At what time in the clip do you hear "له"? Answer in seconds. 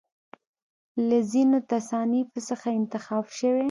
1.07-1.19